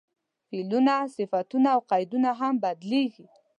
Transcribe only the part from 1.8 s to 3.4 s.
قیدونه هم بدلېږي.